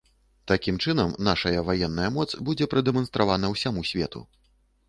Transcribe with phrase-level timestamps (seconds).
[0.51, 4.25] Такім чынам, нашая ваенная моц будзе прадэманстравана ўсяму свету.